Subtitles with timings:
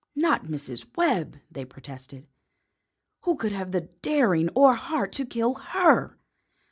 [0.15, 0.97] "Not Mrs.
[0.97, 2.25] Webb!" they protested.
[3.25, 6.17] "Who could have the daring or the heart to kill HER?"